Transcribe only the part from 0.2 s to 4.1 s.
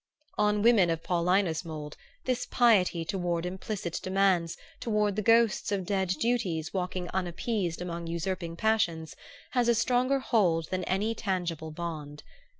On women of Paulina's mould this piety toward implicit